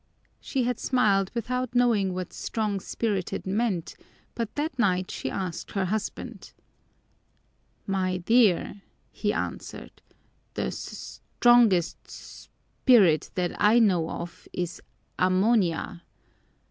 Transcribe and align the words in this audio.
She 0.39 0.63
had 0.63 0.79
smiled, 0.79 1.29
without 1.35 1.75
knowing 1.75 2.11
what 2.15 2.33
strong 2.33 2.79
spirited 2.79 3.45
meant, 3.45 3.95
but 4.33 4.55
that 4.55 4.79
night 4.79 5.11
she 5.11 5.29
asked 5.29 5.73
her 5.73 5.85
husband. 5.85 6.53
"My 7.85 8.17
dear," 8.17 8.81
he 9.11 9.31
answered, 9.31 10.01
"the 10.55 10.63
s 10.69 11.21
strongest 11.37 11.97
s 12.07 12.49
spirit 12.81 13.29
that 13.35 13.51
I 13.61 13.77
know 13.77 14.09
of 14.09 14.47
is 14.53 14.81
ammonia. 15.19 16.01